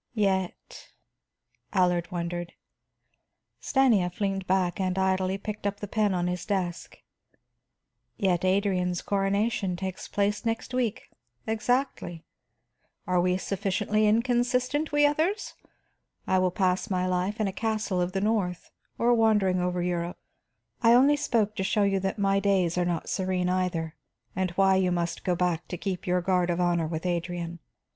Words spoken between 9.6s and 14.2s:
takes place next week, exactly. Are we sufficiently